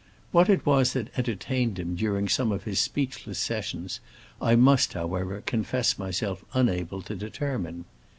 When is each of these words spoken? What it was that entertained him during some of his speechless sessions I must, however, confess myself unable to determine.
What 0.31 0.49
it 0.49 0.65
was 0.65 0.93
that 0.93 1.15
entertained 1.15 1.77
him 1.77 1.93
during 1.93 2.27
some 2.27 2.51
of 2.51 2.63
his 2.63 2.79
speechless 2.79 3.37
sessions 3.37 3.99
I 4.41 4.55
must, 4.55 4.93
however, 4.93 5.41
confess 5.45 5.99
myself 5.99 6.43
unable 6.55 7.03
to 7.03 7.15
determine. 7.15 7.85